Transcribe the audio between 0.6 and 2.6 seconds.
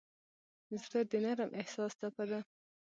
زړه د نرم احساس څپه ده.